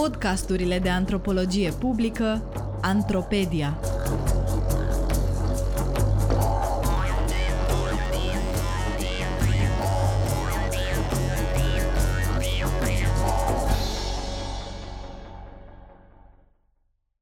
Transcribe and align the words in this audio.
Podcasturile 0.00 0.78
de 0.78 0.88
antropologie 0.88 1.70
publică 1.72 2.42
Antropedia. 2.82 3.80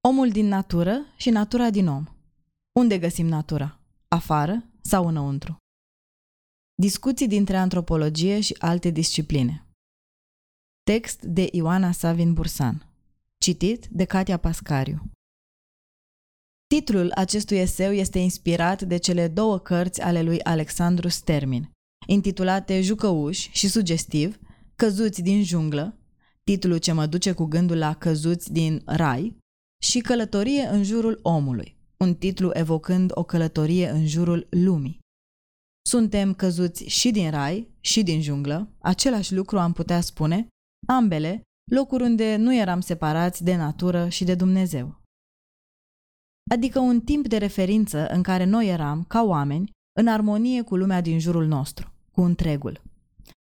Omul 0.00 0.28
din 0.30 0.46
natură 0.46 1.00
și 1.16 1.30
natura 1.30 1.70
din 1.70 1.88
om. 1.88 2.04
Unde 2.72 2.98
găsim 2.98 3.26
natura? 3.26 3.80
Afară 4.08 4.64
sau 4.82 5.06
înăuntru? 5.06 5.56
Discuții 6.74 7.28
dintre 7.28 7.56
antropologie 7.56 8.40
și 8.40 8.56
alte 8.58 8.90
discipline. 8.90 9.67
Text 10.88 11.22
de 11.22 11.48
Ioana 11.52 11.92
Savin 11.92 12.32
Bursan. 12.32 12.86
Citit 13.38 13.86
de 13.90 14.04
Katia 14.04 14.36
Pascariu. 14.36 15.10
Titlul 16.66 17.12
acestui 17.14 17.56
eseu 17.56 17.92
este 17.92 18.18
inspirat 18.18 18.82
de 18.82 18.96
cele 18.96 19.28
două 19.28 19.58
cărți 19.58 20.00
ale 20.00 20.22
lui 20.22 20.42
Alexandru 20.42 21.08
Stermin, 21.08 21.70
intitulate 22.06 22.82
Jucăuși 22.82 23.50
și 23.52 23.68
sugestiv, 23.68 24.38
Căzuți 24.76 25.22
din 25.22 25.44
junglă, 25.44 25.98
titlul 26.44 26.78
ce 26.78 26.92
mă 26.92 27.06
duce 27.06 27.32
cu 27.32 27.44
gândul 27.44 27.78
la 27.78 27.94
Căzuți 27.94 28.52
din 28.52 28.82
rai, 28.86 29.36
și 29.82 30.00
Călătorie 30.00 30.66
în 30.66 30.82
jurul 30.82 31.18
omului, 31.22 31.76
un 31.96 32.14
titlu 32.14 32.50
evocând 32.52 33.10
o 33.14 33.22
călătorie 33.22 33.88
în 33.88 34.06
jurul 34.06 34.46
lumii. 34.50 34.98
Suntem 35.86 36.34
căzuți 36.34 36.84
și 36.84 37.10
din 37.10 37.30
rai 37.30 37.68
și 37.80 38.02
din 38.02 38.22
junglă, 38.22 38.68
același 38.78 39.34
lucru 39.34 39.58
am 39.58 39.72
putea 39.72 40.00
spune, 40.00 40.48
ambele 40.86 41.42
locuri 41.70 42.02
unde 42.02 42.36
nu 42.36 42.54
eram 42.54 42.80
separați 42.80 43.44
de 43.44 43.56
natură 43.56 44.08
și 44.08 44.24
de 44.24 44.34
Dumnezeu. 44.34 45.00
Adică 46.50 46.78
un 46.78 47.00
timp 47.00 47.28
de 47.28 47.36
referință 47.36 48.06
în 48.06 48.22
care 48.22 48.44
noi 48.44 48.68
eram, 48.68 49.04
ca 49.04 49.22
oameni, 49.22 49.70
în 49.98 50.06
armonie 50.06 50.62
cu 50.62 50.76
lumea 50.76 51.00
din 51.00 51.18
jurul 51.18 51.46
nostru, 51.46 51.92
cu 52.12 52.20
întregul. 52.20 52.82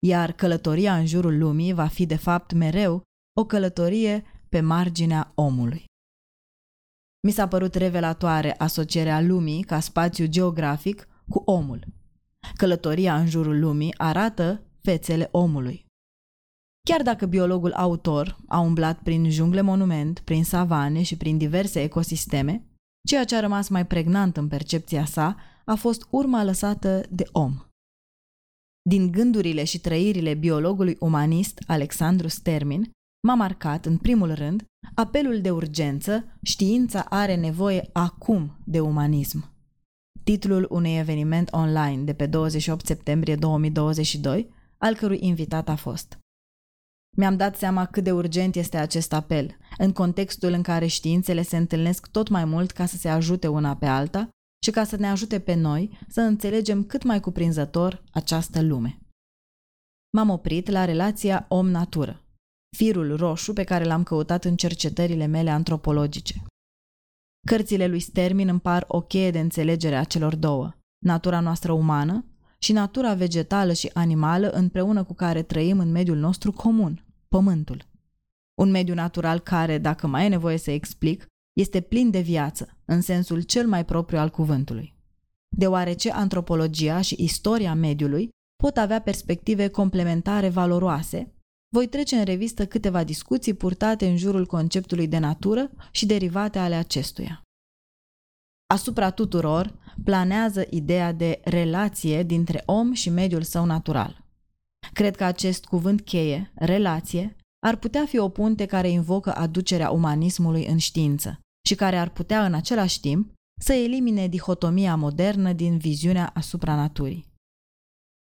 Iar 0.06 0.32
călătoria 0.32 0.98
în 0.98 1.06
jurul 1.06 1.38
lumii 1.38 1.74
va 1.74 1.88
fi 1.88 2.06
de 2.06 2.16
fapt 2.16 2.54
mereu 2.54 3.02
o 3.40 3.46
călătorie 3.46 4.26
pe 4.50 4.62
marginea 4.62 5.32
omului. 5.36 5.86
Mi 7.28 7.32
s-a 7.32 7.48
părut 7.48 7.76
revelatoare 7.76 8.58
asocierea 8.58 9.22
lumii 9.22 9.64
ca 9.64 9.80
spațiu 9.80 10.26
geografic 10.26 11.08
cu 11.30 11.42
omul. 11.46 11.86
Călătoria 12.56 13.18
în 13.18 13.28
jurul 13.28 13.60
lumii 13.60 13.98
arată 13.98 14.62
fețele 14.82 15.28
omului. 15.32 15.86
Chiar 16.90 17.02
dacă 17.02 17.26
biologul 17.26 17.72
autor 17.72 18.38
a 18.48 18.60
umblat 18.60 19.00
prin 19.00 19.30
jungle 19.30 19.62
monument, 19.62 20.20
prin 20.20 20.44
savane 20.44 21.02
și 21.02 21.18
prin 21.18 21.38
diverse 21.38 21.82
ecosisteme, 21.82 22.66
ceea 23.08 23.26
ce 23.26 23.36
a 23.36 23.40
rămas 23.40 23.68
mai 23.68 23.86
pregnant 23.86 24.38
în 24.38 24.48
percepția 24.48 25.06
sa 25.06 25.38
a 25.66 25.76
fost 25.76 26.08
urma 26.10 26.44
lăsată 26.44 27.04
de 27.10 27.24
om. 27.32 27.66
Din 28.90 29.12
gândurile 29.12 29.64
și 29.64 29.80
trăirile 29.80 30.34
biologului 30.34 30.98
umanist 31.00 31.64
Alexandru 31.68 32.28
Stermin, 32.28 32.92
m-a 33.28 33.36
marcat, 33.36 33.86
în 33.86 33.98
primul 33.98 34.34
rând, 34.34 34.66
apelul 34.94 35.42
de 35.42 35.52
urgență, 35.52 36.40
știința 36.42 37.06
are 37.10 37.36
nevoie 37.36 37.90
acum 37.94 38.62
de 38.66 38.80
umanism. 38.80 39.54
Titlul 40.24 40.68
unui 40.70 40.98
eveniment 40.98 41.52
online 41.52 42.04
de 42.04 42.14
pe 42.14 42.26
28 42.26 42.86
septembrie 42.86 43.36
2022, 43.36 44.54
al 44.78 44.96
cărui 44.96 45.20
invitat 45.22 45.70
a 45.70 45.76
fost. 45.76 46.21
Mi-am 47.18 47.38
dat 47.38 47.56
seama 47.56 47.86
cât 47.86 48.04
de 48.04 48.12
urgent 48.12 48.56
este 48.56 48.78
acest 48.78 49.14
apel, 49.14 49.58
în 49.78 49.92
contextul 49.92 50.52
în 50.52 50.62
care 50.62 50.88
științele 50.88 51.42
se 51.42 51.58
întâlnesc 51.58 52.08
tot 52.08 52.30
mai 52.30 52.46
mult 52.46 52.72
ca 52.72 52.86
să 52.86 52.98
se 52.98 53.10
ajute 53.10 53.48
una 53.48 53.76
pe 53.76 53.86
alta 53.86 54.30
și 54.64 54.72
ca 54.72 54.84
să 54.84 54.96
ne 54.96 55.08
ajute 55.08 55.40
pe 55.40 55.54
noi 55.54 56.00
să 56.08 56.22
înțelegem 56.22 56.84
cât 56.84 57.04
mai 57.04 57.20
cuprinzător 57.20 58.04
această 58.12 58.62
lume. 58.62 59.00
M-am 60.18 60.30
oprit 60.30 60.70
la 60.70 60.86
relația 60.86 61.46
om-natură, 61.50 62.26
firul 62.78 63.16
roșu 63.16 63.54
pe 63.54 63.64
care 63.64 63.84
l-am 63.84 64.04
căutat 64.04 64.46
în 64.46 64.56
cercetările 64.56 65.26
mele 65.26 65.50
antropologice. 65.50 66.44
Cărțile 67.48 67.88
lui 67.88 68.00
Stermin 68.00 68.48
îmi 68.48 68.60
par 68.60 68.86
o 68.88 69.02
cheie 69.02 69.32
de 69.32 69.40
înțelegere 69.40 69.96
a 69.96 70.04
celor 70.04 70.36
două, 70.36 70.74
natura 71.06 71.40
noastră 71.40 71.72
umană 71.72 72.26
și 72.64 72.72
natura 72.72 73.14
vegetală 73.14 73.74
și 73.74 73.90
animală 73.94 74.50
împreună 74.50 75.04
cu 75.04 75.14
care 75.14 75.42
trăim 75.42 75.80
în 75.80 75.92
mediul 75.92 76.18
nostru 76.18 76.52
comun, 76.52 77.06
pământul. 77.28 77.90
Un 78.60 78.72
mediu 78.72 78.94
natural 78.94 79.40
care, 79.40 79.78
dacă 79.78 80.08
mai 80.08 80.26
e 80.26 80.28
nevoie 80.28 80.58
să 80.58 80.72
explic, 80.72 81.26
este 81.60 81.82
plin 81.82 82.10
de 82.10 82.20
viață, 82.20 82.78
în 82.86 83.02
sensul 83.02 83.42
cel 83.42 83.68
mai 83.68 83.86
propriu 83.86 84.20
al 84.20 84.30
cuvântului. 84.30 84.96
Deoarece 85.56 86.12
antropologia 86.12 87.02
și 87.02 87.24
istoria 87.24 87.74
mediului 87.74 88.30
pot 88.64 88.78
avea 88.78 89.02
perspective 89.02 89.68
complementare 89.68 90.50
valoroase, 90.50 91.36
voi 91.74 91.88
trece 91.88 92.16
în 92.16 92.24
revistă 92.24 92.66
câteva 92.66 93.04
discuții 93.04 93.54
purtate 93.54 94.08
în 94.08 94.18
jurul 94.18 94.46
conceptului 94.46 95.08
de 95.08 95.18
natură 95.18 95.72
și 95.92 96.06
derivate 96.06 96.60
ale 96.60 96.76
acestuia. 96.76 97.42
Asupra 98.72 99.10
tuturor 99.10 99.74
planează 100.04 100.66
ideea 100.70 101.12
de 101.12 101.40
relație 101.44 102.24
dintre 102.24 102.64
om 102.66 102.94
și 102.94 103.10
mediul 103.10 103.42
său 103.42 103.66
natural. 103.66 104.26
Cred 104.94 105.16
că 105.16 105.24
acest 105.24 105.66
cuvânt 105.66 106.02
cheie, 106.02 106.52
relație, 106.56 107.36
ar 107.66 107.76
putea 107.76 108.06
fi 108.06 108.18
o 108.18 108.30
punte 108.30 108.66
care 108.66 108.90
invocă 108.90 109.36
aducerea 109.36 109.90
umanismului 109.90 110.66
în 110.66 110.78
știință 110.78 111.40
și 111.68 111.76
care 111.76 111.98
ar 111.98 112.10
putea 112.10 112.46
în 112.46 112.54
același 112.54 113.00
timp 113.00 113.34
să 113.62 113.74
elimine 113.74 114.28
dihotomia 114.28 114.96
modernă 114.96 115.54
din 115.54 115.78
viziunea 115.78 116.32
asupra 116.34 116.76
naturii. 116.76 117.28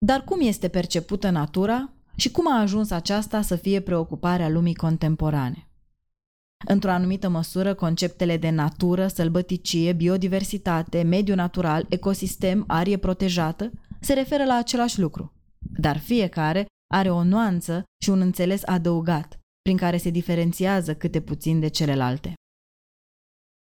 Dar 0.05 0.23
cum 0.23 0.39
este 0.41 0.67
percepută 0.67 1.29
natura 1.29 1.93
și 2.15 2.31
cum 2.31 2.51
a 2.51 2.59
ajuns 2.59 2.91
aceasta 2.91 3.41
să 3.41 3.55
fie 3.55 3.81
preocuparea 3.81 4.49
lumii 4.49 4.75
contemporane? 4.75 5.68
Într-o 6.67 6.91
anumită 6.91 7.29
măsură, 7.29 7.73
conceptele 7.73 8.37
de 8.37 8.49
natură, 8.49 9.07
sălbăticie, 9.07 9.93
biodiversitate, 9.93 11.01
mediu 11.01 11.35
natural, 11.35 11.85
ecosistem, 11.89 12.63
arie 12.67 12.97
protejată 12.97 13.71
se 13.99 14.13
referă 14.13 14.45
la 14.45 14.55
același 14.55 14.99
lucru, 14.99 15.33
dar 15.79 15.97
fiecare 15.97 16.65
are 16.93 17.09
o 17.11 17.23
nuanță 17.23 17.83
și 18.03 18.09
un 18.09 18.21
înțeles 18.21 18.61
adăugat, 18.65 19.39
prin 19.61 19.77
care 19.77 19.97
se 19.97 20.09
diferențiază 20.09 20.95
câte 20.95 21.21
puțin 21.21 21.59
de 21.59 21.67
celelalte. 21.67 22.33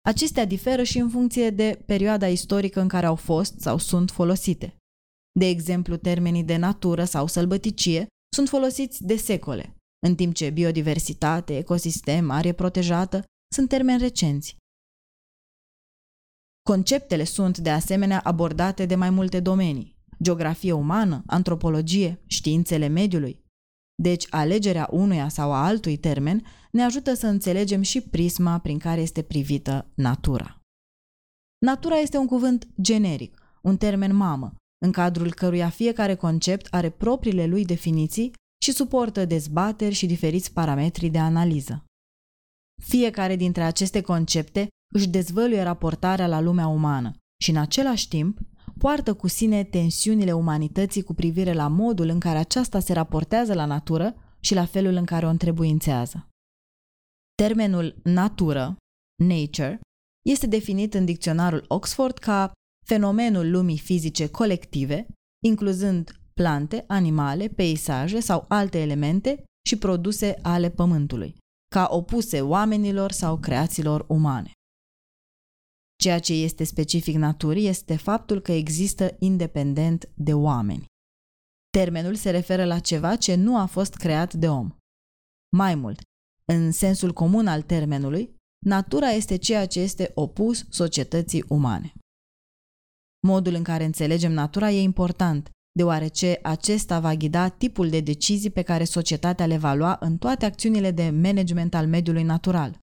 Acestea 0.06 0.44
diferă 0.44 0.82
și 0.82 0.98
în 0.98 1.08
funcție 1.08 1.50
de 1.50 1.82
perioada 1.87 2.28
istorică 2.28 2.81
în 2.81 2.88
care 2.88 3.06
au 3.06 3.14
fost 3.14 3.60
sau 3.60 3.78
sunt 3.78 4.10
folosite. 4.10 4.76
De 5.38 5.47
exemplu, 5.47 5.97
termenii 5.97 6.44
de 6.44 6.56
natură 6.56 7.04
sau 7.04 7.26
sălbăticie 7.26 8.06
sunt 8.37 8.48
folosiți 8.48 9.04
de 9.04 9.16
secole, 9.16 9.76
în 10.06 10.14
timp 10.14 10.34
ce 10.34 10.50
biodiversitate, 10.50 11.56
ecosistem, 11.56 12.31
arie 12.31 12.53
protejată 12.53 13.25
sunt 13.54 13.69
termeni 13.69 14.00
recenți. 14.00 14.56
Conceptele 16.62 17.25
sunt, 17.25 17.59
de 17.59 17.70
asemenea, 17.70 18.20
abordate 18.20 18.87
de 18.87 18.94
mai 18.94 19.10
multe 19.10 19.41
domenii, 19.41 19.97
geografie 20.22 20.72
umană, 20.72 21.22
antropologie, 21.26 22.22
științele 22.26 22.87
mediului. 22.87 23.47
Deci, 24.03 24.26
alegerea 24.31 24.88
unuia 24.91 25.28
sau 25.28 25.53
a 25.53 25.66
altui 25.66 25.97
termen 25.97 26.44
ne 26.72 26.82
ajută 26.82 27.14
să 27.14 27.26
înțelegem 27.26 27.82
și 27.82 28.00
prisma 28.00 28.58
prin 28.58 28.78
care 28.78 29.00
este 29.00 29.22
privită 29.22 29.91
natura. 29.94 30.60
Natura 31.58 31.97
este 31.97 32.16
un 32.16 32.26
cuvânt 32.26 32.69
generic, 32.81 33.42
un 33.62 33.76
termen 33.76 34.14
mamă, 34.14 34.54
în 34.84 34.92
cadrul 34.92 35.34
căruia 35.34 35.69
fiecare 35.69 36.14
concept 36.14 36.66
are 36.70 36.91
propriile 36.91 37.47
lui 37.47 37.64
definiții 37.64 38.32
și 38.69 38.75
suportă 38.75 39.25
dezbateri 39.25 39.94
și 39.94 40.06
diferiți 40.06 40.53
parametri 40.53 41.09
de 41.09 41.19
analiză. 41.19 41.85
Fiecare 42.82 43.37
dintre 43.37 43.62
aceste 43.62 44.00
concepte 44.00 44.69
își 44.94 45.09
dezvăluie 45.09 45.62
raportarea 45.62 46.26
la 46.26 46.41
lumea 46.41 46.67
umană 46.67 47.12
și, 47.43 47.50
în 47.50 47.56
același 47.56 48.09
timp, 48.09 48.38
poartă 48.79 49.15
cu 49.15 49.26
sine 49.26 49.65
tensiunile 49.65 50.32
umanității 50.32 51.03
cu 51.03 51.15
privire 51.15 51.53
la 51.53 51.69
modul 51.69 52.09
în 52.09 52.20
care 52.20 52.38
aceasta 52.38 52.81
se 52.81 52.93
raportează 52.93 53.55
la 53.55 53.65
natură 53.65 54.15
și 54.41 54.55
la 54.55 54.65
felul 54.65 54.94
în 54.94 55.05
care 55.05 55.26
o 55.26 55.29
întrebuințează. 55.29 56.29
Termenul 57.35 58.00
natură, 58.03 58.76
nature, 59.25 59.81
este 60.26 60.47
definit 60.47 60.94
în 60.94 61.05
dicționarul 61.05 61.64
Oxford 61.69 62.19
ca 62.19 62.53
fenomenul 62.87 63.50
lumii 63.50 63.79
fizice 63.79 64.31
colective, 64.31 65.06
incluzând 65.44 66.21
plante, 66.40 66.85
animale, 66.87 67.49
peisaje 67.49 68.20
sau 68.20 68.44
alte 68.49 68.81
elemente 68.81 69.44
și 69.69 69.76
produse 69.79 70.38
ale 70.43 70.70
pământului, 70.70 71.37
ca 71.75 71.88
opuse 71.90 72.40
oamenilor 72.40 73.12
sau 73.12 73.38
creațiilor 73.38 74.05
umane. 74.08 74.50
Ceea 76.02 76.19
ce 76.19 76.32
este 76.32 76.64
specific 76.64 77.14
naturii 77.14 77.67
este 77.67 77.96
faptul 77.96 78.40
că 78.40 78.52
există 78.52 79.17
independent 79.19 80.08
de 80.14 80.35
oameni. 80.35 80.85
Termenul 81.70 82.14
se 82.14 82.31
referă 82.31 82.64
la 82.64 82.79
ceva 82.79 83.17
ce 83.17 83.35
nu 83.35 83.58
a 83.58 83.67
fost 83.67 83.94
creat 83.94 84.35
de 84.35 84.49
om. 84.49 84.76
Mai 85.56 85.75
mult, 85.75 86.00
În 86.52 86.73
sensul 86.73 87.12
comun 87.12 87.46
al 87.46 87.62
termenului, 87.62 88.35
natura 88.67 89.08
este 89.08 89.37
ceea 89.37 89.67
ce 89.67 89.81
este 89.81 90.11
opus 90.14 90.67
societății 90.70 91.44
umane. 91.49 91.93
Modul 93.26 93.55
în 93.55 93.62
care 93.62 93.85
înțelegem 93.85 94.32
natura 94.32 94.70
e 94.70 94.81
important, 94.81 95.50
deoarece 95.78 96.38
acesta 96.42 97.00
va 97.00 97.14
ghida 97.14 97.48
tipul 97.48 97.88
de 97.88 98.00
decizii 98.00 98.50
pe 98.50 98.62
care 98.62 98.84
societatea 98.84 99.46
le 99.46 99.56
va 99.56 99.75
lua 99.75 99.96
în 100.00 100.16
toate 100.16 100.44
acțiunile 100.44 100.90
de 100.90 101.10
management 101.10 101.75
al 101.75 101.86
mediului 101.86 102.22
natural. 102.22 102.78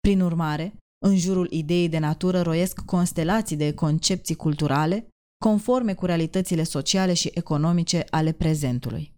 Prin 0.00 0.20
urmare, 0.20 0.74
în 1.06 1.16
jurul 1.16 1.46
ideii 1.50 1.88
de 1.88 1.98
natură 1.98 2.40
roiesc 2.42 2.80
constelații 2.84 3.56
de 3.56 3.74
concepții 3.74 4.34
culturale, 4.34 5.08
conforme 5.44 5.94
cu 5.94 6.06
realitățile 6.06 6.62
sociale 6.62 7.14
și 7.14 7.30
economice 7.34 8.04
ale 8.10 8.32
prezentului. 8.32 9.12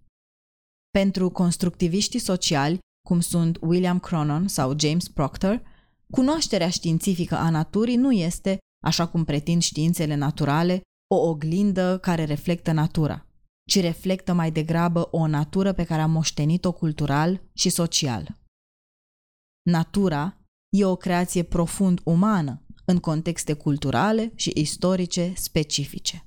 Pentru 0.90 1.30
constructiviștii 1.30 2.18
sociali, 2.18 2.78
cum 3.08 3.20
sunt 3.20 3.58
William 3.60 3.98
Cronon 3.98 4.48
sau 4.48 4.78
James 4.78 5.08
Proctor, 5.08 5.62
cunoașterea 6.10 6.70
științifică 6.70 7.34
a 7.34 7.50
naturii 7.50 7.96
nu 7.96 8.12
este, 8.12 8.58
așa 8.84 9.06
cum 9.08 9.24
pretind 9.24 9.62
științele 9.62 10.14
naturale, 10.14 10.80
o 11.14 11.28
oglindă 11.28 11.98
care 11.98 12.24
reflectă 12.24 12.72
natura, 12.72 13.26
ci 13.68 13.80
reflectă 13.80 14.32
mai 14.32 14.50
degrabă 14.50 15.08
o 15.10 15.26
natură 15.26 15.72
pe 15.72 15.84
care 15.84 16.00
am 16.00 16.10
moștenit-o 16.10 16.72
cultural 16.72 17.42
și 17.52 17.68
social. 17.68 18.38
Natura 19.62 20.36
e 20.76 20.84
o 20.84 20.96
creație 20.96 21.42
profund 21.42 22.00
umană, 22.04 22.62
în 22.84 22.98
contexte 22.98 23.52
culturale 23.52 24.32
și 24.34 24.52
istorice 24.54 25.32
specifice. 25.36 26.26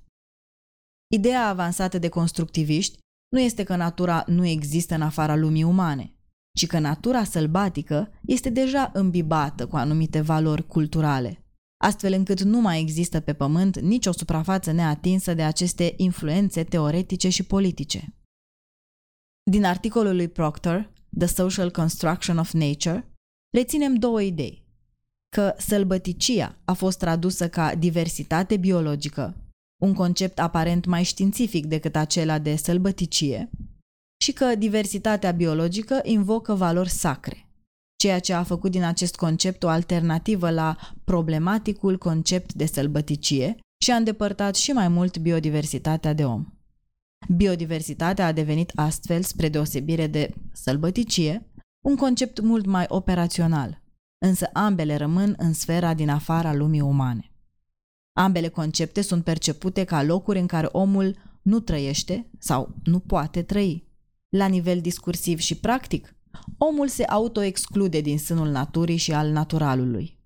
Ideea 1.13 1.47
avansată 1.47 1.97
de 1.97 2.09
constructiviști 2.09 2.97
nu 3.29 3.39
este 3.39 3.63
că 3.63 3.75
natura 3.75 4.23
nu 4.27 4.45
există 4.45 4.95
în 4.95 5.01
afara 5.01 5.35
lumii 5.35 5.63
umane, 5.63 6.15
ci 6.57 6.67
că 6.67 6.79
natura 6.79 7.23
sălbatică 7.23 8.11
este 8.25 8.49
deja 8.49 8.91
îmbibată 8.93 9.67
cu 9.67 9.75
anumite 9.75 10.21
valori 10.21 10.67
culturale, 10.67 11.44
astfel 11.85 12.13
încât 12.13 12.41
nu 12.41 12.61
mai 12.61 12.79
există 12.79 13.19
pe 13.19 13.33
pământ 13.33 13.79
nicio 13.79 14.11
suprafață 14.11 14.71
neatinsă 14.71 15.33
de 15.33 15.43
aceste 15.43 15.93
influențe 15.97 16.63
teoretice 16.63 17.29
și 17.29 17.43
politice. 17.43 18.13
Din 19.51 19.65
articolul 19.65 20.15
lui 20.15 20.27
Proctor, 20.27 20.91
The 21.17 21.27
Social 21.27 21.71
Construction 21.71 22.37
of 22.37 22.51
Nature, 22.51 23.11
reținem 23.57 23.95
două 23.95 24.21
idei. 24.21 24.65
Că 25.35 25.53
sălbăticia 25.57 26.57
a 26.65 26.73
fost 26.73 26.97
tradusă 26.97 27.49
ca 27.49 27.75
diversitate 27.75 28.57
biologică, 28.57 29.35
un 29.81 29.93
concept 29.93 30.39
aparent 30.39 30.85
mai 30.85 31.03
științific 31.03 31.65
decât 31.65 31.95
acela 31.95 32.39
de 32.39 32.55
sălbăticie, 32.55 33.49
și 34.23 34.33
că 34.33 34.55
diversitatea 34.55 35.31
biologică 35.31 35.99
invocă 36.03 36.53
valori 36.53 36.89
sacre, 36.89 37.44
ceea 38.06 38.19
ce 38.19 38.34
a 38.34 38.44
făcut 38.44 38.72
din 38.72 38.84
acest 38.84 39.16
concept 39.16 39.63
o 39.63 39.68
alternativă 39.68 40.50
la 40.50 40.78
problematicul 41.04 41.98
concept 41.98 42.54
de 42.54 42.66
sălbăticie 42.66 43.56
și 43.84 43.92
a 43.92 43.96
îndepărtat 43.96 44.56
și 44.56 44.72
mai 44.72 44.88
mult 44.88 45.18
biodiversitatea 45.18 46.13
de 46.13 46.25
om. 46.25 46.46
Biodiversitatea 47.36 48.25
a 48.25 48.31
devenit 48.31 48.72
astfel, 48.75 49.24
spre 49.24 49.50
deosebire 49.50 50.07
de 50.07 50.34
sălbăticie, 50.54 51.50
un 51.86 51.96
concept 51.96 52.40
mult 52.40 52.66
mai 52.66 52.86
operațional, 52.88 53.84
însă 54.18 54.50
ambele 54.54 54.96
rămân 54.96 55.34
în 55.38 55.54
sfera 55.54 55.94
din 55.94 56.10
afara 56.10 56.54
lumii 56.54 56.81
umane. 56.81 57.31
Ambele 58.18 58.48
concepte 58.48 59.02
sunt 59.02 59.24
percepute 59.24 59.84
ca 59.84 60.04
locuri 60.04 60.40
în 60.40 60.48
care 60.48 60.68
omul 60.72 61.16
nu 61.42 61.60
trăiește 61.60 62.30
sau 62.40 62.75
nu 62.84 63.00
poate 63.00 63.42
trăi. 63.42 63.88
La 64.30 64.46
nivel 64.46 64.81
discursiv 64.81 65.40
și 65.40 65.56
practic, 65.56 66.14
omul 66.57 66.87
se 66.87 67.03
autoexclude 67.03 68.01
din 68.01 68.19
sânul 68.19 68.47
naturii 68.47 68.97
și 68.97 69.13
al 69.13 69.29
naturalului. 69.29 70.19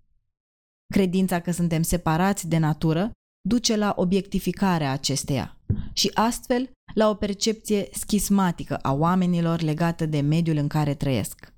Credința 0.93 1.39
că 1.39 1.51
suntem 1.51 1.81
separați 1.81 2.47
de 2.47 2.57
natură 2.57 3.11
duce 3.47 3.75
la 3.75 3.93
obiectificarea 3.97 4.91
acesteia 4.91 5.57
și 5.93 6.11
astfel 6.13 6.69
la 6.93 7.09
o 7.09 7.13
percepție 7.13 7.87
schismatică 7.91 8.77
a 8.77 8.93
oamenilor 8.93 9.61
legată 9.61 10.05
de 10.05 10.19
mediul 10.19 10.57
în 10.57 10.67
care 10.67 10.93
trăiesc. 10.93 11.53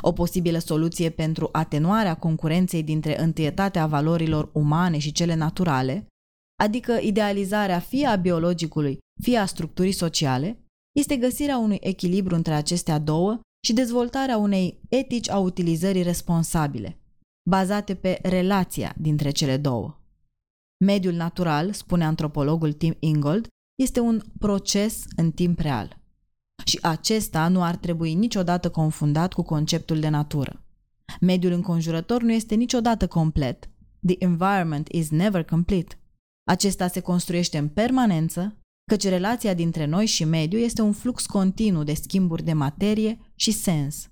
O 0.00 0.12
posibilă 0.12 0.58
soluție 0.58 1.10
pentru 1.10 1.48
atenuarea 1.52 2.14
concurenței 2.14 2.82
dintre 2.82 3.20
întâietatea 3.20 3.86
valorilor 3.86 4.50
umane 4.52 4.98
și 4.98 5.12
cele 5.12 5.34
naturale, 5.34 6.06
adică 6.62 6.92
idealizarea 6.92 7.78
fie 7.78 8.06
a 8.06 8.16
biologicului, 8.16 8.98
fie 9.22 9.36
a 9.36 9.46
structurii 9.46 9.92
sociale, 9.92 10.58
este 10.96 11.16
găsirea 11.16 11.58
unui 11.58 11.78
echilibru 11.80 12.34
între 12.34 12.52
acestea 12.52 12.98
două 12.98 13.40
și 13.64 13.72
dezvoltarea 13.72 14.36
unei 14.36 14.80
etici 14.88 15.30
a 15.30 15.38
utilizării 15.38 16.02
responsabile, 16.02 16.98
bazate 17.50 17.94
pe 17.94 18.18
relația 18.22 18.94
dintre 18.98 19.30
cele 19.30 19.56
două. 19.56 20.00
Mediul 20.84 21.14
natural, 21.14 21.72
spune 21.72 22.04
antropologul 22.04 22.72
Tim 22.72 22.96
Ingold, 22.98 23.46
este 23.82 24.00
un 24.00 24.22
proces 24.38 25.04
în 25.16 25.30
timp 25.30 25.58
real. 25.58 25.98
Și 26.64 26.78
acesta 26.82 27.48
nu 27.48 27.62
ar 27.62 27.76
trebui 27.76 28.14
niciodată 28.14 28.70
confundat 28.70 29.32
cu 29.32 29.42
conceptul 29.42 30.00
de 30.00 30.08
natură. 30.08 30.64
Mediul 31.20 31.52
înconjurător 31.52 32.22
nu 32.22 32.32
este 32.32 32.54
niciodată 32.54 33.06
complet. 33.06 33.68
The 34.06 34.16
environment 34.18 34.88
is 34.88 35.10
never 35.10 35.44
complete. 35.44 35.98
Acesta 36.50 36.88
se 36.88 37.00
construiește 37.00 37.58
în 37.58 37.68
permanență, 37.68 38.56
căci 38.84 39.04
relația 39.04 39.54
dintre 39.54 39.84
noi 39.84 40.06
și 40.06 40.24
mediu 40.24 40.58
este 40.58 40.82
un 40.82 40.92
flux 40.92 41.26
continuu 41.26 41.82
de 41.82 41.94
schimburi 41.94 42.42
de 42.42 42.52
materie 42.52 43.18
și 43.34 43.50
sens. 43.50 44.08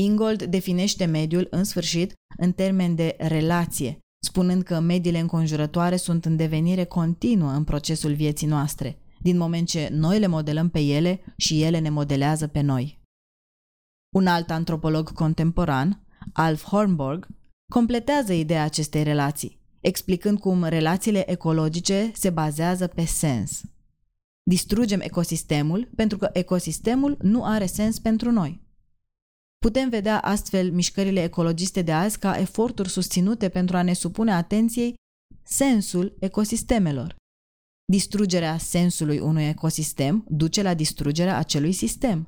Ingold 0.00 0.42
definește 0.42 1.04
mediul, 1.04 1.46
în 1.50 1.64
sfârșit, 1.64 2.12
în 2.36 2.52
termen 2.52 2.94
de 2.94 3.16
relație, 3.18 3.98
spunând 4.24 4.62
că 4.62 4.80
mediile 4.80 5.18
înconjurătoare 5.18 5.96
sunt 5.96 6.24
în 6.24 6.36
devenire 6.36 6.84
continuă 6.84 7.50
în 7.50 7.64
procesul 7.64 8.14
vieții 8.14 8.46
noastre, 8.46 8.98
din 9.18 9.36
moment 9.36 9.68
ce 9.68 9.88
noi 9.92 10.18
le 10.18 10.26
modelăm 10.26 10.68
pe 10.68 10.80
ele 10.80 11.24
și 11.36 11.62
ele 11.62 11.78
ne 11.78 11.90
modelează 11.90 12.46
pe 12.46 12.60
noi. 12.60 13.02
Un 14.16 14.26
alt 14.26 14.50
antropolog 14.50 15.12
contemporan, 15.12 16.06
Alf 16.32 16.64
Hornborg, 16.64 17.28
completează 17.72 18.32
ideea 18.32 18.62
acestei 18.62 19.02
relații, 19.02 19.60
explicând 19.80 20.38
cum 20.38 20.64
relațiile 20.64 21.30
ecologice 21.30 22.10
se 22.14 22.30
bazează 22.30 22.86
pe 22.86 23.04
sens. 23.04 23.62
Distrugem 24.50 25.00
ecosistemul 25.00 25.90
pentru 25.96 26.18
că 26.18 26.30
ecosistemul 26.32 27.16
nu 27.20 27.44
are 27.44 27.66
sens 27.66 27.98
pentru 27.98 28.30
noi. 28.30 28.62
Putem 29.58 29.88
vedea 29.88 30.20
astfel 30.20 30.72
mișcările 30.72 31.22
ecologiste 31.22 31.82
de 31.82 31.92
azi 31.92 32.18
ca 32.18 32.38
eforturi 32.38 32.88
susținute 32.88 33.48
pentru 33.48 33.76
a 33.76 33.82
ne 33.82 33.92
supune 33.92 34.32
atenției 34.32 34.94
sensul 35.42 36.16
ecosistemelor. 36.20 37.16
Distrugerea 37.92 38.58
sensului 38.58 39.18
unui 39.18 39.48
ecosistem 39.48 40.24
duce 40.28 40.62
la 40.62 40.74
distrugerea 40.74 41.36
acelui 41.36 41.72
sistem. 41.72 42.26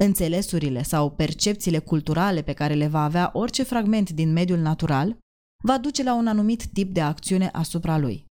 Înțelesurile 0.00 0.82
sau 0.82 1.10
percepțiile 1.10 1.78
culturale 1.78 2.42
pe 2.42 2.52
care 2.52 2.74
le 2.74 2.86
va 2.86 3.04
avea 3.04 3.30
orice 3.32 3.62
fragment 3.62 4.10
din 4.10 4.32
mediul 4.32 4.58
natural 4.58 5.18
va 5.64 5.78
duce 5.78 6.02
la 6.02 6.14
un 6.14 6.26
anumit 6.26 6.66
tip 6.66 6.92
de 6.92 7.00
acțiune 7.00 7.48
asupra 7.48 7.98
lui. 7.98 8.27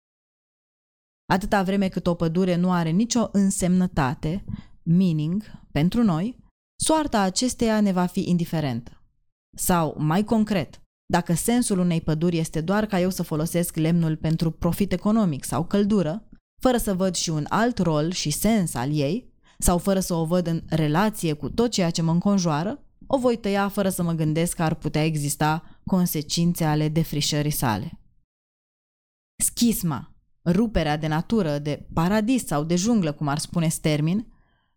Atâta 1.32 1.62
vreme 1.62 1.88
cât 1.88 2.06
o 2.06 2.14
pădure 2.14 2.56
nu 2.56 2.72
are 2.72 2.90
nicio 2.90 3.28
însemnătate, 3.32 4.44
meaning, 4.82 5.42
pentru 5.70 6.02
noi, 6.02 6.38
soarta 6.80 7.20
acesteia 7.20 7.80
ne 7.80 7.92
va 7.92 8.06
fi 8.06 8.28
indiferentă. 8.28 9.02
Sau, 9.56 9.94
mai 9.98 10.24
concret, 10.24 10.82
dacă 11.06 11.34
sensul 11.34 11.78
unei 11.78 12.00
păduri 12.00 12.38
este 12.38 12.60
doar 12.60 12.86
ca 12.86 13.00
eu 13.00 13.10
să 13.10 13.22
folosesc 13.22 13.76
lemnul 13.76 14.16
pentru 14.16 14.50
profit 14.50 14.92
economic 14.92 15.44
sau 15.44 15.64
căldură, 15.64 16.28
fără 16.60 16.76
să 16.76 16.94
văd 16.94 17.14
și 17.14 17.30
un 17.30 17.46
alt 17.48 17.78
rol 17.78 18.10
și 18.10 18.30
sens 18.30 18.74
al 18.74 18.92
ei, 18.92 19.32
sau 19.58 19.78
fără 19.78 20.00
să 20.00 20.14
o 20.14 20.24
văd 20.24 20.46
în 20.46 20.62
relație 20.68 21.32
cu 21.32 21.50
tot 21.50 21.70
ceea 21.70 21.90
ce 21.90 22.02
mă 22.02 22.10
înconjoară, 22.10 22.84
o 23.06 23.18
voi 23.18 23.36
tăia 23.36 23.68
fără 23.68 23.88
să 23.88 24.02
mă 24.02 24.12
gândesc 24.12 24.56
că 24.56 24.62
ar 24.62 24.74
putea 24.74 25.04
exista 25.04 25.80
consecințe 25.84 26.64
ale 26.64 26.88
defrișării 26.88 27.50
sale. 27.50 28.00
Schisma, 29.44 30.11
ruperea 30.44 30.96
de 30.96 31.06
natură, 31.06 31.58
de 31.58 31.86
paradis 31.92 32.46
sau 32.46 32.64
de 32.64 32.76
junglă, 32.76 33.12
cum 33.12 33.28
ar 33.28 33.38
spune 33.38 33.68
Stermin, 33.68 34.32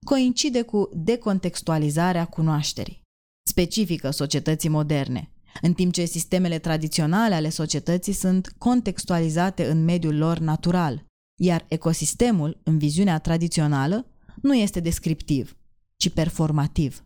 coincide 0.05 0.61
cu 0.61 0.89
decontextualizarea 0.93 2.25
cunoașterii, 2.25 3.01
specifică 3.49 4.09
societății 4.09 4.69
moderne, 4.69 5.29
în 5.61 5.73
timp 5.73 5.93
ce 5.93 6.05
sistemele 6.05 6.59
tradiționale 6.59 7.35
ale 7.35 7.49
societății 7.49 8.13
sunt 8.13 8.55
contextualizate 8.57 9.69
în 9.69 9.83
mediul 9.83 10.17
lor 10.17 10.37
natural, 10.37 11.05
iar 11.41 11.65
ecosistemul, 11.67 12.59
în 12.63 12.77
viziunea 12.77 13.19
tradițională, 13.19 14.05
nu 14.41 14.55
este 14.55 14.79
descriptiv, 14.79 15.57
ci 15.97 16.09
performativ. 16.09 17.03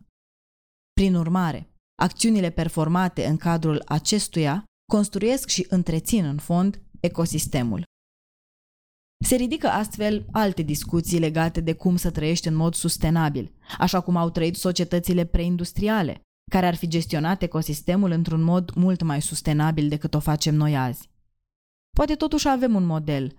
Prin 0.92 1.14
urmare, 1.14 1.68
acțiunile 2.02 2.50
performate 2.50 3.26
în 3.26 3.36
cadrul 3.36 3.82
acestuia 3.86 4.64
construiesc 4.92 5.48
și 5.48 5.66
întrețin 5.68 6.24
în 6.24 6.38
fond 6.38 6.80
ecosistemul. 7.00 7.82
Se 9.24 9.36
ridică 9.36 9.66
astfel 9.66 10.26
alte 10.32 10.62
discuții 10.62 11.18
legate 11.18 11.60
de 11.60 11.72
cum 11.72 11.96
să 11.96 12.10
trăiești 12.10 12.48
în 12.48 12.54
mod 12.54 12.74
sustenabil, 12.74 13.52
așa 13.78 14.00
cum 14.00 14.16
au 14.16 14.30
trăit 14.30 14.56
societățile 14.56 15.24
preindustriale, 15.24 16.20
care 16.50 16.66
ar 16.66 16.74
fi 16.74 16.88
gestionat 16.88 17.42
ecosistemul 17.42 18.10
într-un 18.10 18.42
mod 18.42 18.70
mult 18.74 19.02
mai 19.02 19.22
sustenabil 19.22 19.88
decât 19.88 20.14
o 20.14 20.18
facem 20.18 20.54
noi 20.54 20.76
azi. 20.76 21.10
Poate 21.96 22.14
totuși 22.14 22.48
avem 22.48 22.74
un 22.74 22.84
model, 22.84 23.36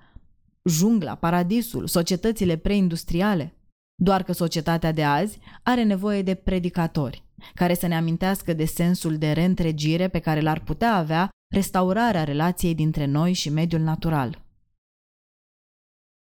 jungla, 0.63 1.15
paradisul, 1.15 1.87
societățile 1.87 2.55
preindustriale, 2.55 3.55
doar 3.95 4.23
că 4.23 4.31
societatea 4.31 4.91
de 4.91 5.03
azi 5.03 5.39
are 5.63 5.83
nevoie 5.83 6.21
de 6.21 6.35
predicatori, 6.35 7.23
care 7.53 7.73
să 7.73 7.87
ne 7.87 7.95
amintească 7.95 8.53
de 8.53 8.65
sensul 8.65 9.17
de 9.17 9.31
reîntregire 9.31 10.07
pe 10.07 10.19
care 10.19 10.41
l-ar 10.41 10.59
putea 10.59 10.95
avea 10.95 11.29
restaurarea 11.53 12.23
relației 12.23 12.75
dintre 12.75 13.05
noi 13.05 13.33
și 13.33 13.49
mediul 13.49 13.81
natural. 13.81 14.40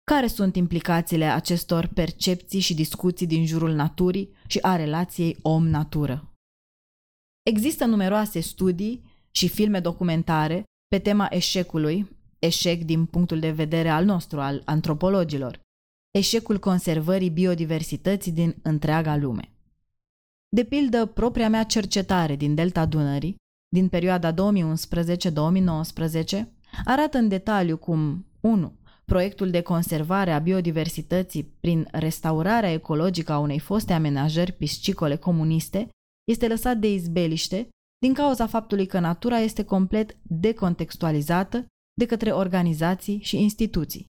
Care 0.08 0.26
sunt 0.26 0.56
implicațiile 0.56 1.24
acestor 1.24 1.86
percepții 1.86 2.60
și 2.60 2.74
discuții 2.74 3.26
din 3.26 3.46
jurul 3.46 3.72
naturii 3.72 4.30
și 4.46 4.58
a 4.62 4.76
relației 4.76 5.36
om-natură? 5.42 6.32
Există 7.42 7.84
numeroase 7.84 8.40
studii 8.40 9.02
și 9.30 9.48
filme 9.48 9.80
documentare 9.80 10.64
pe 10.88 10.98
tema 10.98 11.26
eșecului, 11.30 12.08
eșec 12.38 12.82
din 12.82 13.06
punctul 13.06 13.38
de 13.38 13.50
vedere 13.50 13.88
al 13.88 14.04
nostru, 14.04 14.40
al 14.40 14.62
antropologilor, 14.64 15.60
eșecul 16.10 16.58
conservării 16.58 17.30
biodiversității 17.30 18.32
din 18.32 18.56
întreaga 18.62 19.16
lume. 19.16 19.52
De 20.48 20.64
pildă, 20.64 21.06
propria 21.06 21.48
mea 21.48 21.64
cercetare 21.64 22.36
din 22.36 22.54
Delta 22.54 22.86
Dunării, 22.86 23.36
din 23.68 23.88
perioada 23.88 24.32
2011-2019, 24.32 24.36
arată 26.84 27.18
în 27.18 27.28
detaliu 27.28 27.76
cum 27.76 28.26
1. 28.40 28.77
Proiectul 29.08 29.50
de 29.50 29.60
conservare 29.60 30.32
a 30.32 30.38
biodiversității 30.38 31.44
prin 31.44 31.88
restaurarea 31.92 32.72
ecologică 32.72 33.32
a 33.32 33.38
unei 33.38 33.58
foste 33.58 33.92
amenajări 33.92 34.52
piscicole 34.52 35.16
comuniste 35.16 35.88
este 36.30 36.48
lăsat 36.48 36.76
de 36.76 36.92
izbeliște 36.92 37.68
din 37.98 38.14
cauza 38.14 38.46
faptului 38.46 38.86
că 38.86 38.98
natura 38.98 39.38
este 39.38 39.64
complet 39.64 40.16
decontextualizată 40.22 41.66
de 41.98 42.06
către 42.06 42.32
organizații 42.32 43.20
și 43.22 43.42
instituții. 43.42 44.04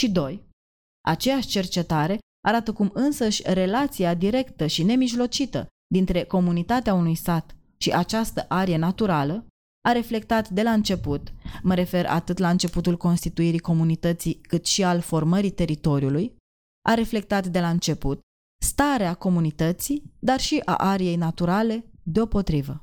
Și 0.00 0.10
2. 0.10 0.42
Aceeași 1.08 1.48
cercetare 1.48 2.18
arată 2.46 2.72
cum 2.72 2.90
însăși 2.94 3.42
relația 3.52 4.14
directă 4.14 4.66
și 4.66 4.82
nemijlocită 4.82 5.66
dintre 5.94 6.24
comunitatea 6.24 6.94
unui 6.94 7.14
sat 7.14 7.56
și 7.78 7.90
această 7.90 8.44
arie 8.48 8.76
naturală 8.76 9.46
a 9.88 9.92
reflectat 9.92 10.48
de 10.48 10.62
la 10.62 10.72
început, 10.72 11.32
mă 11.62 11.74
refer 11.74 12.06
atât 12.06 12.38
la 12.38 12.50
începutul 12.50 12.96
constituirii 12.96 13.58
comunității 13.58 14.34
cât 14.34 14.66
și 14.66 14.84
al 14.84 15.00
formării 15.00 15.50
teritoriului, 15.50 16.36
a 16.88 16.94
reflectat 16.94 17.46
de 17.46 17.60
la 17.60 17.70
început 17.70 18.20
starea 18.64 19.14
comunității, 19.14 20.12
dar 20.18 20.40
și 20.40 20.62
a 20.64 20.74
ariei 20.74 21.16
naturale 21.16 21.84
deopotrivă. 22.02 22.82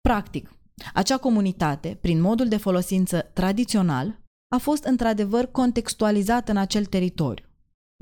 Practic, 0.00 0.56
acea 0.94 1.18
comunitate, 1.18 1.98
prin 2.00 2.20
modul 2.20 2.48
de 2.48 2.56
folosință 2.56 3.20
tradițional, 3.20 4.20
a 4.54 4.58
fost 4.58 4.84
într-adevăr 4.84 5.46
contextualizată 5.46 6.50
în 6.50 6.56
acel 6.56 6.84
teritoriu, 6.84 7.44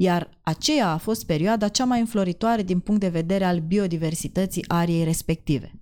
iar 0.01 0.39
aceea 0.43 0.93
a 0.93 0.97
fost 0.97 1.27
perioada 1.27 1.69
cea 1.69 1.85
mai 1.85 2.01
înfloritoare 2.01 2.63
din 2.63 2.81
punct 2.81 3.01
de 3.01 3.09
vedere 3.09 3.45
al 3.45 3.59
biodiversității 3.61 4.69
ariei 4.69 5.05
respective. 5.05 5.82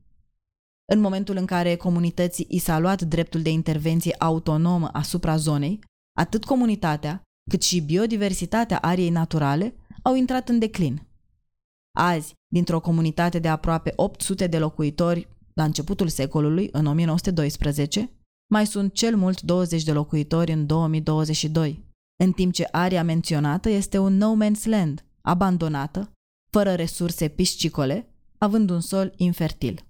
În 0.92 1.00
momentul 1.00 1.36
în 1.36 1.46
care 1.46 1.76
comunității 1.76 2.46
i 2.48 2.58
s-a 2.58 2.78
luat 2.78 3.02
dreptul 3.02 3.42
de 3.42 3.50
intervenție 3.50 4.14
autonomă 4.18 4.88
asupra 4.92 5.36
zonei, 5.36 5.78
atât 6.18 6.44
comunitatea, 6.44 7.22
cât 7.50 7.62
și 7.62 7.80
biodiversitatea 7.80 8.78
ariei 8.78 9.10
naturale 9.10 9.74
au 10.02 10.14
intrat 10.14 10.48
în 10.48 10.58
declin. 10.58 11.06
Azi, 11.98 12.34
dintr-o 12.52 12.80
comunitate 12.80 13.38
de 13.38 13.48
aproape 13.48 13.92
800 13.96 14.46
de 14.46 14.58
locuitori 14.58 15.28
la 15.54 15.64
începutul 15.64 16.08
secolului, 16.08 16.68
în 16.72 16.86
1912, 16.86 18.10
mai 18.52 18.66
sunt 18.66 18.92
cel 18.92 19.16
mult 19.16 19.40
20 19.40 19.82
de 19.82 19.92
locuitori 19.92 20.52
în 20.52 20.66
2022, 20.66 21.84
în 22.22 22.32
timp 22.32 22.52
ce 22.52 22.68
area 22.70 23.04
menționată 23.04 23.68
este 23.68 23.98
un 23.98 24.16
no 24.16 24.34
man's 24.44 24.64
land, 24.64 25.04
abandonată, 25.20 26.12
fără 26.52 26.74
resurse 26.74 27.28
piscicole, 27.28 28.14
având 28.38 28.70
un 28.70 28.80
sol 28.80 29.12
infertil. 29.16 29.84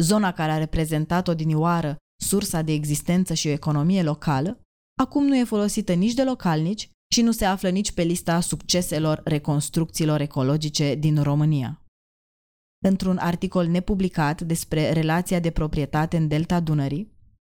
Zona 0.00 0.32
care 0.32 0.52
a 0.52 0.58
reprezentat 0.58 1.28
odinioară 1.28 1.96
sursa 2.22 2.62
de 2.62 2.72
existență 2.72 3.34
și 3.34 3.46
o 3.46 3.50
economie 3.50 4.02
locală, 4.02 4.60
acum 5.00 5.26
nu 5.26 5.36
e 5.36 5.44
folosită 5.44 5.92
nici 5.92 6.14
de 6.14 6.24
localnici 6.24 6.90
și 7.14 7.22
nu 7.22 7.32
se 7.32 7.44
află 7.44 7.68
nici 7.68 7.92
pe 7.92 8.02
lista 8.02 8.40
succeselor 8.40 9.20
reconstrucțiilor 9.24 10.20
ecologice 10.20 10.94
din 10.94 11.22
România. 11.22 11.82
Într-un 12.84 13.16
articol 13.16 13.66
nepublicat 13.66 14.42
despre 14.42 14.92
relația 14.92 15.40
de 15.40 15.50
proprietate 15.50 16.16
în 16.16 16.28
delta 16.28 16.60
Dunării, 16.60 17.16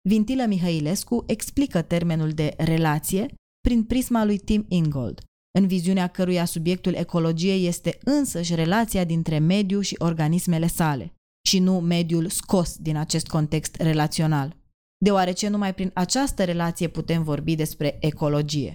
Vintilă 0.10 0.46
Mihailescu 0.46 1.24
explică 1.28 1.82
termenul 1.82 2.30
de 2.30 2.54
relație 2.58 3.34
prin 3.62 3.84
prisma 3.84 4.26
lui 4.26 4.38
Tim 4.38 4.66
Ingold, 4.68 5.22
în 5.60 5.68
viziunea 5.68 6.08
căruia 6.08 6.46
subiectul 6.46 6.94
ecologiei 6.94 7.66
este 7.66 7.98
însăși 8.04 8.56
relația 8.56 9.04
dintre 9.04 9.38
mediu 9.38 9.82
și 9.82 9.96
organismele 10.00 10.68
sale, 10.68 11.14
și 11.51 11.60
nu 11.60 11.79
mediul 11.79 12.29
scos 12.29 12.77
din 12.77 12.96
acest 12.98 13.27
context 13.27 13.75
relațional, 13.75 14.58
deoarece 15.05 15.48
numai 15.48 15.74
prin 15.74 15.91
această 15.93 16.43
relație 16.43 16.88
putem 16.88 17.24
vorbi 17.24 17.55
despre 17.55 17.98
ecologie. 18.00 18.74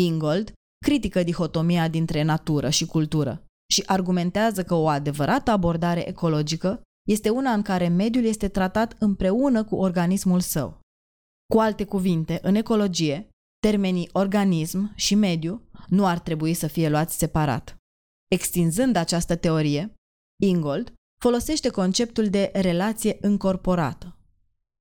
Ingold 0.00 0.52
critică 0.84 1.22
dihotomia 1.22 1.88
dintre 1.88 2.22
natură 2.22 2.70
și 2.70 2.86
cultură 2.86 3.44
și 3.72 3.82
argumentează 3.86 4.64
că 4.64 4.74
o 4.74 4.88
adevărată 4.88 5.50
abordare 5.50 6.08
ecologică 6.08 6.82
este 7.08 7.30
una 7.30 7.52
în 7.52 7.62
care 7.62 7.88
mediul 7.88 8.24
este 8.24 8.48
tratat 8.48 8.96
împreună 8.98 9.64
cu 9.64 9.76
organismul 9.76 10.40
său. 10.40 10.80
Cu 11.52 11.58
alte 11.58 11.84
cuvinte, 11.84 12.38
în 12.42 12.54
ecologie, 12.54 13.28
termenii 13.58 14.08
organism 14.12 14.92
și 14.94 15.14
mediu 15.14 15.62
nu 15.88 16.06
ar 16.06 16.18
trebui 16.18 16.54
să 16.54 16.66
fie 16.66 16.88
luați 16.88 17.18
separat. 17.18 17.76
Extinzând 18.30 18.96
această 18.96 19.36
teorie, 19.36 19.94
Ingold 20.42 20.92
folosește 21.22 21.68
conceptul 21.68 22.28
de 22.28 22.50
relație 22.54 23.18
încorporată, 23.20 24.16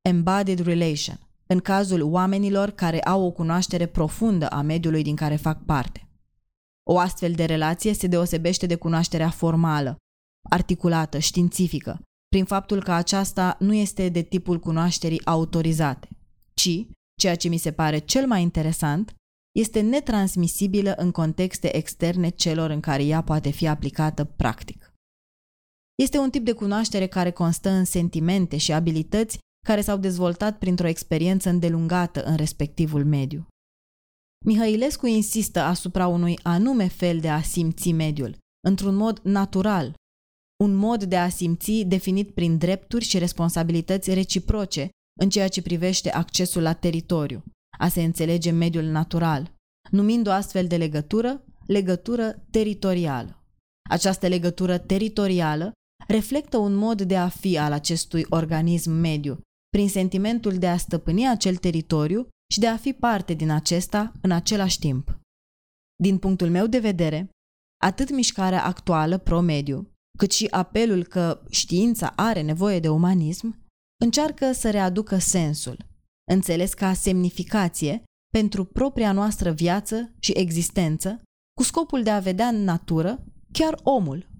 embodied 0.02 0.60
relation, 0.60 1.20
în 1.48 1.60
cazul 1.60 2.02
oamenilor 2.02 2.70
care 2.70 3.02
au 3.02 3.24
o 3.24 3.32
cunoaștere 3.32 3.86
profundă 3.86 4.48
a 4.48 4.62
mediului 4.62 5.04
din 5.04 5.16
care 5.16 5.36
fac 5.36 5.66
parte. 5.66 6.10
O 6.90 7.00
astfel 7.00 7.32
de 7.32 7.46
relație 7.46 7.94
se 7.94 8.08
deosebește 8.08 8.66
de 8.66 8.76
cunoașterea 8.76 9.30
formală, 9.30 9.98
articulată, 10.50 11.18
științifică, 11.18 12.02
prin 12.28 12.46
faptul 12.46 12.84
că 12.84 12.92
aceasta 12.92 13.56
nu 13.60 13.74
este 13.74 14.10
de 14.10 14.22
tipul 14.22 14.60
cunoașterii 14.60 15.26
autorizate, 15.26 16.10
ci, 16.54 16.88
ceea 17.20 17.36
ce 17.36 17.48
mi 17.48 17.58
se 17.58 17.72
pare 17.72 17.98
cel 17.98 18.28
mai 18.28 18.42
interesant, 18.42 19.14
este 19.52 19.82
netransmisibilă 19.82 20.94
în 20.98 21.12
contexte 21.12 21.76
externe 21.76 22.30
celor 22.30 22.70
în 22.70 22.80
care 22.80 23.04
ea 23.04 23.22
poate 23.22 23.50
fi 23.50 23.68
aplicată 23.68 24.24
practic. 24.24 24.91
Este 26.02 26.18
un 26.18 26.30
tip 26.30 26.46
de 26.46 26.52
cunoaștere 26.52 27.08
care 27.08 27.32
constă 27.32 27.70
în 27.70 27.86
sentimente 27.86 28.58
și 28.58 28.72
abilități 28.72 29.38
care 29.66 29.82
s-au 29.82 29.98
dezvoltat 29.98 30.58
printr-o 30.58 30.88
experiență 30.88 31.50
îndelungată 31.50 32.24
în 32.24 32.36
respectivul 32.36 33.06
mediu. 33.06 33.48
Mihailescu 34.46 35.06
insistă 35.06 35.60
asupra 35.60 36.08
unui 36.08 36.40
anume 36.44 36.88
fel 36.88 37.20
de 37.20 37.30
a 37.30 37.42
simți 37.42 37.92
mediul, 37.92 38.38
într-un 38.68 38.96
mod 38.96 39.20
natural, 39.24 39.94
un 40.64 40.76
mod 40.76 41.04
de 41.04 41.18
a 41.18 41.30
simți 41.30 41.72
definit 41.72 42.32
prin 42.32 42.58
drepturi 42.58 43.06
și 43.06 43.18
responsabilități 43.18 44.14
reciproce 44.14 44.90
în 45.20 45.30
ceea 45.30 45.48
ce 45.48 45.62
privește 45.62 46.12
accesul 46.12 46.62
la 46.62 46.74
teritoriu, 46.74 47.44
a 47.80 47.88
se 47.88 48.04
înțelege 48.04 48.52
mediul 48.52 48.86
natural, 48.86 49.54
numind 49.92 50.28
o 50.28 50.32
astfel 50.32 50.68
de 50.68 50.78
legătură 50.78 51.46
legătură 51.68 52.46
teritorială. 52.52 53.44
Această 53.90 54.28
legătură 54.28 54.78
teritorială 54.78 55.72
reflectă 56.12 56.58
un 56.58 56.74
mod 56.74 57.02
de 57.02 57.18
a 57.18 57.28
fi 57.28 57.58
al 57.58 57.72
acestui 57.72 58.26
organism 58.30 58.92
mediu, 58.92 59.40
prin 59.70 59.90
sentimentul 59.90 60.58
de 60.58 60.68
a 60.68 60.78
stăpâni 60.78 61.30
acel 61.30 61.56
teritoriu 61.56 62.28
și 62.54 62.60
de 62.60 62.68
a 62.68 62.78
fi 62.78 62.94
parte 62.94 63.34
din 63.34 63.50
acesta 63.50 64.12
în 64.22 64.32
același 64.32 64.80
timp. 64.80 65.20
Din 66.04 66.18
punctul 66.18 66.50
meu 66.50 66.68
de 66.68 66.80
vedere, 66.80 67.30
atât 67.84 68.10
mișcarea 68.10 68.66
actuală 68.66 69.18
pro-mediu, 69.18 69.92
cât 70.18 70.32
și 70.32 70.48
apelul 70.50 71.04
că 71.04 71.44
știința 71.50 72.14
are 72.16 72.42
nevoie 72.42 72.80
de 72.80 72.90
umanism, 72.90 73.66
încearcă 74.04 74.52
să 74.52 74.70
readucă 74.70 75.18
sensul, 75.18 75.86
înțeles 76.32 76.74
ca 76.74 76.94
semnificație 76.94 78.04
pentru 78.34 78.66
propria 78.66 79.12
noastră 79.12 79.52
viață 79.52 80.14
și 80.20 80.32
existență, 80.36 81.22
cu 81.58 81.64
scopul 81.64 82.04
de 82.04 82.10
a 82.10 82.20
vedea 82.20 82.48
în 82.48 82.64
natură 82.64 83.24
chiar 83.52 83.80
omul. 83.84 84.31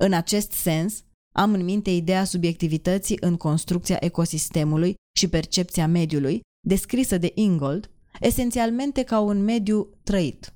În 0.00 0.12
acest 0.12 0.52
sens, 0.52 1.04
am 1.34 1.52
în 1.52 1.64
minte 1.64 1.90
ideea 1.90 2.24
subiectivității 2.24 3.16
în 3.20 3.36
construcția 3.36 3.96
ecosistemului 4.00 4.94
și 5.16 5.28
percepția 5.28 5.86
mediului, 5.86 6.40
descrisă 6.66 7.18
de 7.18 7.32
Ingold, 7.34 7.90
esențialmente 8.20 9.02
ca 9.02 9.20
un 9.20 9.44
mediu 9.44 9.88
trăit, 10.02 10.54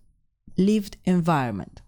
lived 0.54 0.99
environment. 1.02 1.85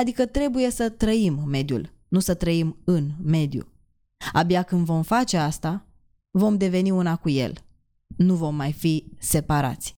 Adică 0.00 0.26
trebuie 0.26 0.70
să 0.70 0.90
trăim 0.90 1.34
mediul, 1.46 1.92
nu 2.08 2.20
să 2.20 2.34
trăim 2.34 2.76
în 2.84 3.10
mediu. 3.22 3.72
Abia 4.32 4.62
când 4.62 4.84
vom 4.84 5.02
face 5.02 5.36
asta, 5.36 5.86
vom 6.30 6.56
deveni 6.56 6.90
una 6.90 7.16
cu 7.16 7.28
el. 7.28 7.64
Nu 8.16 8.34
vom 8.34 8.54
mai 8.54 8.72
fi 8.72 9.12
separați. 9.18 9.94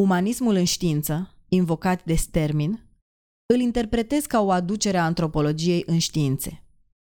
Umanismul 0.00 0.54
în 0.54 0.64
știință, 0.64 1.34
invocat 1.48 2.04
de 2.04 2.14
Stermin, 2.14 2.83
îl 3.46 3.60
interpretez 3.60 4.26
ca 4.26 4.40
o 4.40 4.50
aducere 4.50 4.96
a 4.96 5.04
antropologiei 5.04 5.82
în 5.86 5.98
științe. 5.98 6.62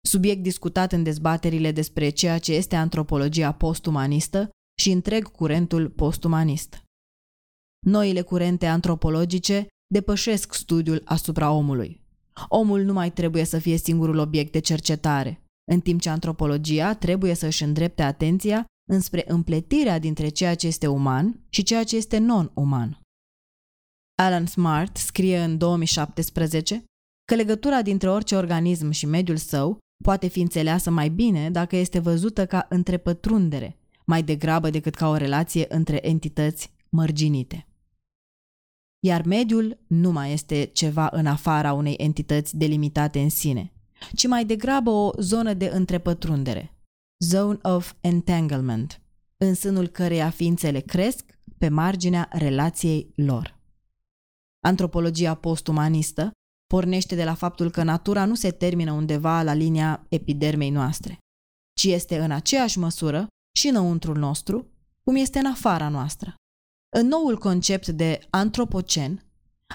Subiect 0.09 0.43
discutat 0.43 0.93
în 0.93 1.03
dezbaterile 1.03 1.73
despre 1.73 2.09
ceea 2.09 2.39
ce 2.39 2.53
este 2.53 2.77
antropologia 2.77 3.53
postumanistă 3.53 4.51
și 4.81 4.91
întreg 4.91 5.31
curentul 5.31 5.89
postumanist. 5.89 6.85
Noile 7.87 8.21
curente 8.21 8.67
antropologice 8.67 9.67
depășesc 9.95 10.55
studiul 10.55 11.03
asupra 11.05 11.51
omului. 11.51 12.01
Omul 12.49 12.83
nu 12.83 12.93
mai 12.93 13.13
trebuie 13.13 13.45
să 13.45 13.59
fie 13.59 13.77
singurul 13.77 14.19
obiect 14.19 14.53
de 14.53 14.59
cercetare, 14.59 15.43
în 15.73 15.81
timp 15.81 16.01
ce 16.01 16.09
antropologia 16.09 16.95
trebuie 16.95 17.35
să 17.35 17.47
își 17.47 17.63
îndrepte 17.63 18.03
atenția 18.03 18.65
înspre 18.91 19.25
împletirea 19.27 19.99
dintre 19.99 20.29
ceea 20.29 20.55
ce 20.55 20.67
este 20.67 20.87
uman 20.87 21.41
și 21.49 21.63
ceea 21.63 21.85
ce 21.85 21.97
este 21.97 22.19
non-uman. 22.19 23.01
Alan 24.23 24.47
Smart 24.47 24.97
scrie 24.97 25.39
în 25.39 25.59
2017 25.59 26.85
că 27.25 27.35
legătura 27.35 27.83
dintre 27.83 28.11
orice 28.11 28.37
organism 28.37 28.91
și 28.91 29.07
mediul 29.07 29.37
său 29.37 29.79
poate 30.05 30.27
fi 30.27 30.41
înțeleasă 30.41 30.91
mai 30.91 31.09
bine 31.09 31.51
dacă 31.51 31.77
este 31.77 31.99
văzută 31.99 32.47
ca 32.47 32.67
întrepătrundere, 32.69 33.79
mai 34.05 34.23
degrabă 34.23 34.71
decât 34.71 34.95
ca 34.95 35.09
o 35.09 35.17
relație 35.17 35.67
între 35.69 36.09
entități 36.09 36.73
mărginite. 36.89 37.67
Iar 39.05 39.23
mediul 39.23 39.79
nu 39.87 40.13
mai 40.13 40.33
este 40.33 40.65
ceva 40.65 41.09
în 41.13 41.27
afara 41.27 41.73
unei 41.73 41.95
entități 41.95 42.57
delimitate 42.57 43.21
în 43.21 43.29
sine, 43.29 43.73
ci 44.15 44.27
mai 44.27 44.45
degrabă 44.45 44.91
o 44.91 45.11
zonă 45.19 45.55
de 45.55 45.71
întrepătrundere, 45.73 46.77
zone 47.25 47.59
of 47.63 47.93
entanglement, 48.01 49.01
în 49.37 49.55
sânul 49.55 49.89
căreia 49.89 50.31
ființele 50.31 50.81
cresc 50.81 51.25
pe 51.59 51.69
marginea 51.69 52.29
relației 52.33 53.13
lor. 53.15 53.56
Antropologia 54.67 55.35
postumanistă 55.35 56.31
pornește 56.67 57.15
de 57.15 57.25
la 57.25 57.35
faptul 57.35 57.71
că 57.71 57.83
natura 57.83 58.25
nu 58.25 58.35
se 58.35 58.51
termină 58.51 58.93
undeva 58.93 59.43
la 59.43 59.53
linia 59.53 60.07
epidermei 60.09 60.71
noastre, 60.71 61.19
ci 61.79 61.85
este 61.85 62.19
în 62.19 62.31
aceeași 62.31 62.79
măsură 62.79 63.27
și 63.59 63.69
înăuntrul 63.69 64.17
nostru, 64.17 64.67
cum 65.03 65.17
este 65.17 65.39
în 65.39 65.47
afara 65.47 65.89
noastră. 65.89 66.35
În 66.97 67.07
noul 67.07 67.39
concept 67.39 67.89
de 67.89 68.27
antropocen, 68.31 69.25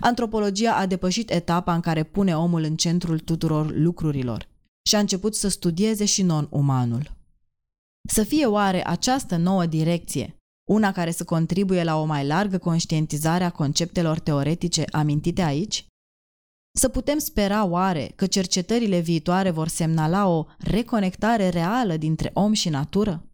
antropologia 0.01 0.75
a 0.75 0.85
depășit 0.85 1.29
etapa 1.29 1.73
în 1.73 1.81
care 1.81 2.03
pune 2.03 2.37
omul 2.37 2.63
în 2.63 2.75
centrul 2.75 3.19
tuturor 3.19 3.71
lucrurilor 3.71 4.47
și 4.89 4.95
a 4.95 4.99
început 4.99 5.35
să 5.35 5.47
studieze 5.47 6.05
și 6.05 6.21
non-umanul. 6.21 7.11
Să 8.09 8.23
fie 8.23 8.45
oare 8.45 8.87
această 8.87 9.35
nouă 9.35 9.65
direcție 9.65 10.35
una 10.69 10.91
care 10.91 11.11
să 11.11 11.23
contribuie 11.23 11.83
la 11.83 11.99
o 11.99 12.05
mai 12.05 12.27
largă 12.27 12.57
conștientizare 12.57 13.43
a 13.43 13.49
conceptelor 13.49 14.19
teoretice 14.19 14.85
amintite 14.91 15.41
aici? 15.41 15.85
Să 16.77 16.89
putem 16.89 17.17
spera 17.17 17.65
oare 17.65 18.11
că 18.15 18.27
cercetările 18.27 18.99
viitoare 18.99 19.49
vor 19.49 19.67
semnala 19.67 20.27
o 20.27 20.45
reconectare 20.57 21.49
reală 21.49 21.97
dintre 21.97 22.31
om 22.33 22.53
și 22.53 22.69
natură? 22.69 23.25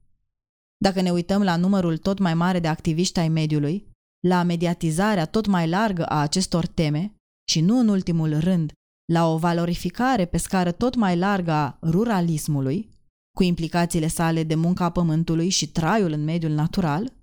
Dacă 0.77 1.01
ne 1.01 1.11
uităm 1.11 1.43
la 1.43 1.55
numărul 1.55 1.97
tot 1.97 2.19
mai 2.19 2.33
mare 2.33 2.59
de 2.59 2.67
activiști 2.67 3.19
ai 3.19 3.29
mediului, 3.29 3.87
la 4.27 4.43
mediatizarea 4.43 5.25
tot 5.25 5.45
mai 5.45 5.69
largă 5.69 6.05
a 6.05 6.21
acestor 6.21 6.65
teme 6.65 7.15
și 7.49 7.61
nu 7.61 7.79
în 7.79 7.87
ultimul 7.87 8.39
rând, 8.39 8.71
la 9.13 9.27
o 9.27 9.37
valorificare 9.37 10.25
pe 10.25 10.37
scară 10.37 10.71
tot 10.71 10.95
mai 10.95 11.17
largă 11.17 11.51
a 11.51 11.77
ruralismului, 11.81 12.89
cu 13.37 13.43
implicațiile 13.43 14.07
sale 14.07 14.43
de 14.43 14.55
munca 14.55 14.89
pământului 14.89 15.49
și 15.49 15.71
traiul 15.71 16.11
în 16.11 16.23
mediul 16.23 16.51
natural, 16.51 17.13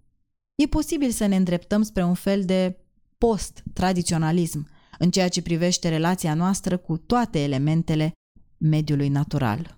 e 0.62 0.66
posibil 0.66 1.10
să 1.10 1.26
ne 1.26 1.36
îndreptăm 1.36 1.82
spre 1.82 2.04
un 2.04 2.14
fel 2.14 2.44
de 2.44 2.78
post-tradiționalism 3.18 4.68
în 4.98 5.10
ceea 5.10 5.28
ce 5.28 5.42
privește 5.42 5.88
relația 5.88 6.34
noastră 6.34 6.76
cu 6.76 6.96
toate 6.96 7.42
elementele 7.42 8.12
mediului 8.56 9.08
natural. 9.08 9.76